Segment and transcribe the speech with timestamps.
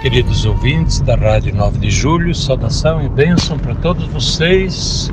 [0.00, 5.12] Queridos ouvintes da Rádio 9 de Julho, saudação e bênção para todos vocês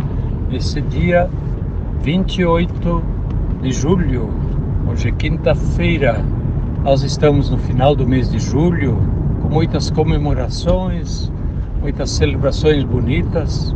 [0.50, 1.30] nesse dia
[2.04, 3.04] 28
[3.62, 4.30] de julho.
[4.90, 6.24] Hoje é quinta-feira.
[6.86, 8.98] Nós estamos no final do mês de julho
[9.42, 11.30] com muitas comemorações,
[11.82, 13.76] muitas celebrações bonitas.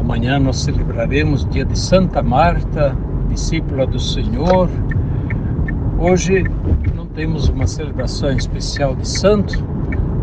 [0.00, 2.92] Amanhã nós celebraremos o dia de Santa Marta,
[3.30, 4.68] discípula do Senhor.
[5.96, 6.44] Hoje
[6.92, 9.77] não temos uma celebração especial de santo,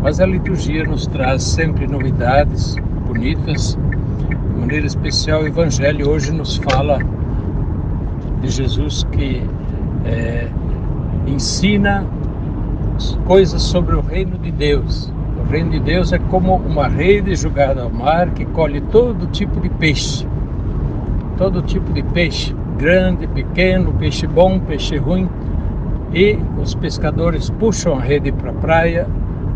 [0.06, 2.76] mas a liturgia nos traz sempre novidades
[3.08, 3.76] bonitas.
[4.30, 7.00] De maneira especial, o Evangelho hoje nos fala
[8.40, 9.42] de Jesus que
[10.06, 10.48] é,
[11.26, 12.06] ensina
[13.26, 15.12] coisas sobre o reino de Deus.
[15.40, 19.60] O reino de Deus é como uma rede jogada ao mar que colhe todo tipo
[19.60, 20.28] de peixe.
[21.36, 25.28] Todo tipo de peixe, grande, pequeno, peixe bom, peixe ruim.
[26.14, 29.08] E os pescadores puxam a rede para a praia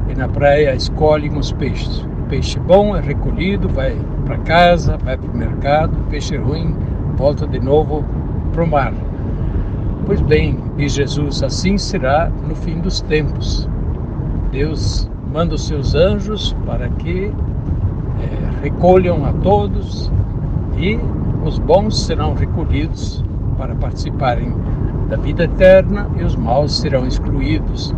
[0.10, 2.06] e na praia escolhem os peixes.
[2.30, 6.76] Peixe bom é recolhido, vai para casa, vai para o mercado, peixe ruim
[7.16, 8.06] volta de novo
[8.54, 8.94] para o mar.
[10.06, 13.68] Pois bem, diz Jesus, assim será no fim dos tempos.
[14.52, 20.12] Deus manda os seus anjos para que é, recolham a todos
[20.78, 20.98] e
[21.46, 23.24] os bons serão recolhidos
[23.58, 24.54] para participarem
[25.10, 27.94] da vida eterna e os maus serão excluídos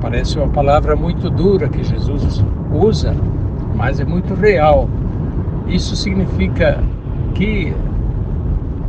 [0.00, 3.14] Parece uma palavra muito dura que Jesus usa,
[3.74, 4.88] mas é muito real.
[5.66, 6.82] Isso significa
[7.34, 7.74] que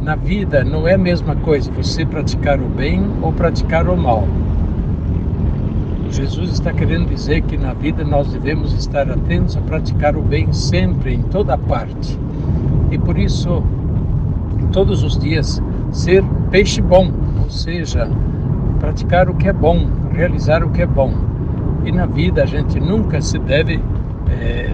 [0.02, 4.23] na vida não é a mesma coisa você praticar o bem ou praticar o mal.
[6.09, 10.52] Jesus está querendo dizer que na vida nós devemos estar atentos a praticar o bem
[10.52, 12.19] sempre, em toda parte.
[12.92, 13.64] E por isso,
[14.71, 15.61] todos os dias,
[15.92, 17.11] ser peixe bom,
[17.43, 18.09] ou seja,
[18.80, 19.87] praticar o que é bom,
[20.19, 21.13] realizar o que é bom.
[21.85, 23.81] E na vida a gente nunca se deve
[24.30, 24.69] é,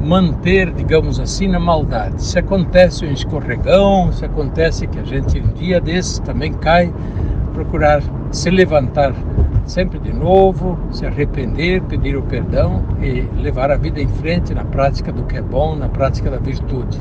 [0.00, 2.22] manter, digamos assim, na maldade.
[2.22, 6.92] Se acontece um escorregão, se acontece que a gente um dia desses também cai,
[7.54, 9.14] procurar se levantar
[9.64, 14.64] sempre de novo, se arrepender, pedir o perdão e levar a vida em frente na
[14.64, 16.98] prática do que é bom, na prática da virtude.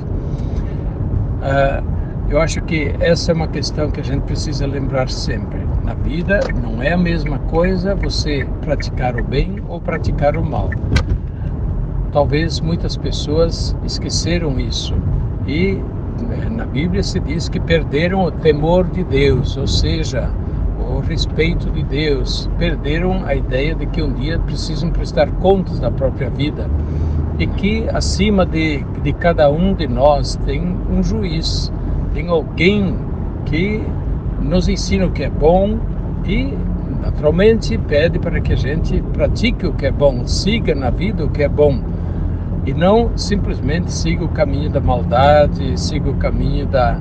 [1.41, 1.83] Ah,
[2.29, 5.68] eu acho que essa é uma questão que a gente precisa lembrar sempre.
[5.89, 10.69] Na vida não é a mesma coisa você praticar o bem ou praticar o mal.
[12.11, 14.93] Talvez muitas pessoas esqueceram isso.
[15.47, 15.81] E
[16.27, 20.29] né, na Bíblia se diz que perderam o temor de Deus, ou seja,
[20.77, 25.89] o respeito de Deus, perderam a ideia de que um dia precisam prestar contas da
[25.89, 26.69] própria vida.
[27.39, 31.71] E que acima de, de cada um de nós tem um juiz
[32.13, 32.95] tem alguém
[33.45, 33.83] que
[34.41, 35.77] nos ensina o que é bom
[36.25, 36.53] e
[37.01, 41.29] naturalmente pede para que a gente pratique o que é bom, siga na vida o
[41.29, 41.79] que é bom
[42.65, 46.99] e não simplesmente siga o caminho da maldade, siga o caminho da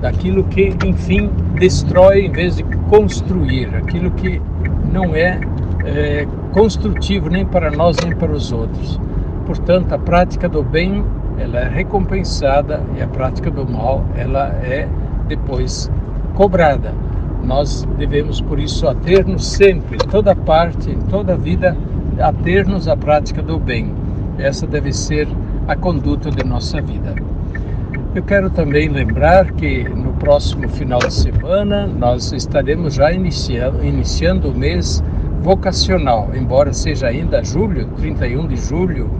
[0.00, 4.40] daquilo que enfim destrói em vez de construir, aquilo que
[4.92, 5.40] não é,
[5.84, 9.00] é construtivo nem para nós nem para os outros.
[9.44, 11.04] Portanto, a prática do bem
[11.38, 14.88] ela é recompensada e a prática do mal ela é
[15.26, 15.90] depois
[16.38, 16.94] cobrada.
[17.42, 21.76] Nós devemos por isso ater-nos sempre, em toda parte, em toda vida,
[22.16, 23.92] ater-nos à prática do bem.
[24.38, 25.26] Essa deve ser
[25.66, 27.12] a conduta de nossa vida.
[28.14, 34.50] Eu quero também lembrar que no próximo final de semana nós estaremos já iniciando, iniciando
[34.50, 35.02] o mês
[35.42, 39.10] vocacional, embora seja ainda julho, 31 de julho,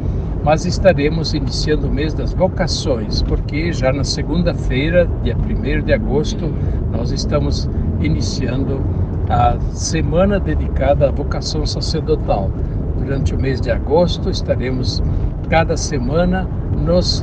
[0.49, 6.51] mas estaremos iniciando o mês das vocações, porque já na segunda-feira, dia 1 de agosto,
[6.91, 7.69] nós estamos
[8.01, 8.81] iniciando
[9.29, 12.51] a semana dedicada à vocação sacerdotal.
[12.97, 15.03] Durante o mês de agosto, estaremos
[15.51, 16.49] cada semana
[16.83, 17.23] nos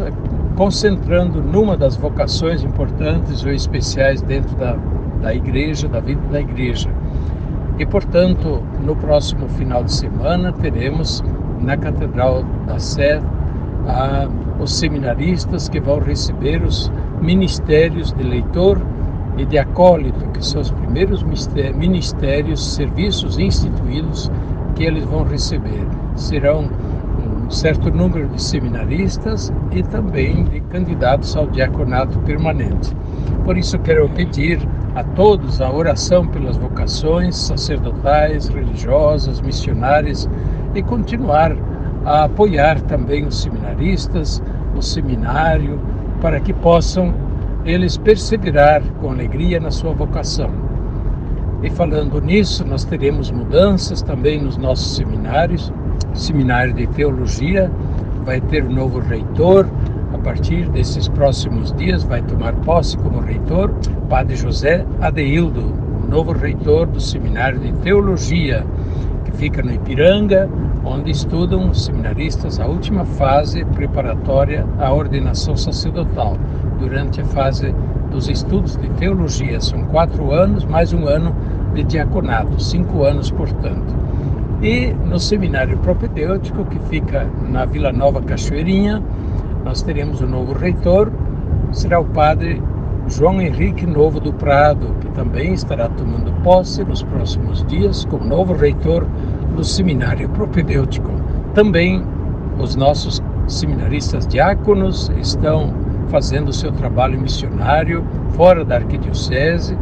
[0.55, 4.77] concentrando numa das vocações importantes ou especiais dentro da,
[5.23, 6.91] da igreja, da vida da igreja.
[7.79, 11.23] E, portanto, no próximo final de semana teremos
[11.61, 13.21] na Catedral da Sé
[13.87, 14.27] a,
[14.59, 16.91] os seminaristas que vão receber os
[17.21, 18.81] ministérios de leitor
[19.37, 24.31] e de acólito, que são os primeiros ministérios, serviços instituídos
[24.75, 25.85] que eles vão receber.
[26.15, 26.69] Serão
[27.45, 32.95] um certo número de seminaristas e também de candidatos ao diaconato permanente.
[33.43, 34.59] Por isso, quero pedir
[34.95, 40.29] a todos a oração pelas vocações sacerdotais, religiosas, missionárias
[40.77, 41.55] e continuar
[42.03, 44.41] a apoiar também os seminaristas,
[44.75, 45.79] o seminário,
[46.21, 47.13] para que possam
[47.65, 50.49] eles perseverar com alegria na sua vocação.
[51.63, 55.73] E falando nisso, nós teremos mudanças também nos nossos seminários.
[56.13, 57.71] O seminário de teologia
[58.23, 59.67] vai ter um novo reitor.
[60.13, 63.73] A partir desses próximos dias, vai tomar posse como reitor
[64.09, 65.73] Padre José Adeildo,
[66.07, 68.63] novo reitor do seminário de teologia,
[69.25, 70.49] que fica no Ipiranga,
[70.85, 76.37] onde estudam os seminaristas a última fase preparatória à ordenação sacerdotal,
[76.79, 77.73] durante a fase
[78.11, 79.59] dos estudos de teologia.
[79.59, 81.35] São quatro anos, mais um ano
[81.73, 83.95] de diaconato, cinco anos, portanto.
[84.61, 89.01] E no seminário propedêutico, que fica na Vila Nova Cachoeirinha,
[89.63, 91.11] nós teremos o um novo reitor,
[91.71, 92.61] será o padre
[93.07, 98.53] João Henrique Novo do Prado, que também estará tomando posse nos próximos dias como novo
[98.53, 99.05] reitor
[99.55, 101.09] do seminário propedêutico.
[101.53, 102.03] Também
[102.59, 105.73] os nossos seminaristas diáconos estão
[106.09, 108.03] fazendo seu trabalho missionário
[108.35, 109.77] fora da arquidiocese.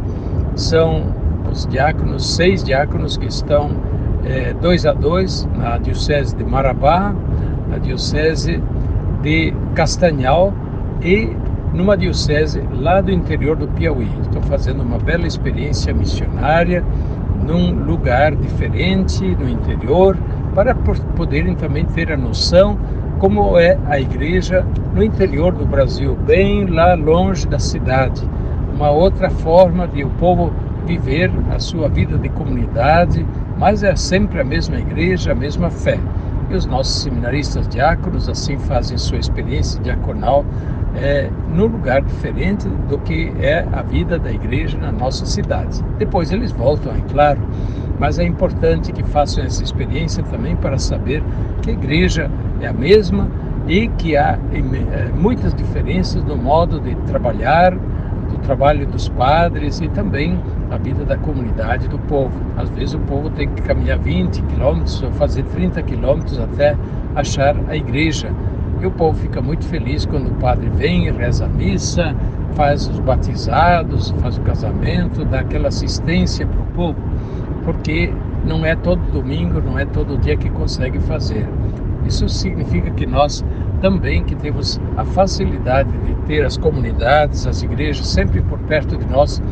[0.54, 1.04] São
[1.50, 3.70] os diáconos, seis diáconos que estão
[4.24, 7.14] é, dois a dois na diocese de Marabá,
[7.68, 8.62] na diocese
[9.22, 10.52] de Castanhal
[11.02, 11.30] e
[11.72, 14.08] numa diocese lá do interior do Piauí.
[14.22, 16.84] Estão fazendo uma bela experiência missionária
[17.46, 20.16] num lugar diferente, no interior,
[20.54, 22.78] para poderem também ter a noção
[23.18, 28.22] como é a igreja no interior do Brasil, bem lá longe da cidade.
[28.74, 30.52] Uma outra forma de o povo
[30.86, 33.24] viver a sua vida de comunidade,
[33.58, 35.98] mas é sempre a mesma igreja, a mesma fé.
[36.50, 40.44] E os nossos seminaristas diáconos assim fazem sua experiência diaconal
[40.96, 45.82] é, num lugar diferente do que é a vida da igreja na nossa cidade.
[45.98, 47.40] Depois eles voltam, é claro,
[47.98, 51.22] mas é importante que façam essa experiência também para saber
[51.62, 52.30] que a igreja
[52.60, 53.28] é a mesma
[53.66, 59.88] e que há é, muitas diferenças no modo de trabalhar, do trabalho dos padres e
[59.88, 60.38] também
[60.70, 62.32] a vida da comunidade do povo.
[62.56, 66.76] Às vezes o povo tem que caminhar 20 quilômetros ou fazer 30 quilômetros até
[67.14, 68.30] achar a igreja.
[68.80, 72.14] E o povo fica muito feliz quando o padre vem, reza a missa,
[72.54, 76.98] faz os batizados, faz o casamento, dá aquela assistência para o povo,
[77.64, 78.12] porque
[78.44, 81.48] não é todo domingo, não é todo dia que consegue fazer.
[82.06, 83.44] Isso significa que nós
[83.80, 89.06] também que temos a facilidade de ter as comunidades, as igrejas sempre por perto de
[89.06, 89.42] nós,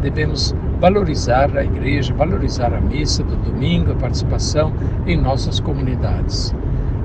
[0.00, 4.72] devemos valorizar a igreja, valorizar a missa do domingo, a participação
[5.06, 6.54] em nossas comunidades.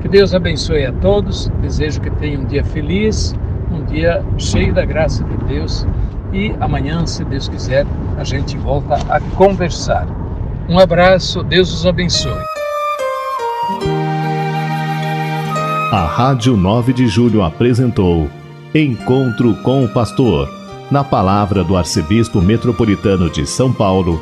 [0.01, 3.35] Que Deus abençoe a todos, desejo que tenham um dia feliz,
[3.71, 5.85] um dia cheio da graça de Deus
[6.33, 7.85] e amanhã, se Deus quiser,
[8.17, 10.07] a gente volta a conversar.
[10.69, 12.43] Um abraço, Deus os abençoe.
[15.91, 18.29] A Rádio 9 de Julho apresentou
[18.75, 20.49] Encontro com o Pastor,
[20.91, 24.21] na palavra do Arcebispo Metropolitano de São Paulo,